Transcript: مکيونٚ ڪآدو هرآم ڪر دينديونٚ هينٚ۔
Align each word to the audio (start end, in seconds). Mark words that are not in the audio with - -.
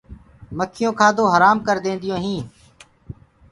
مکيونٚ 0.57 0.97
ڪآدو 0.99 1.23
هرآم 1.33 1.57
ڪر 1.67 1.77
دينديونٚ 1.85 2.23
هينٚ۔ 2.25 2.47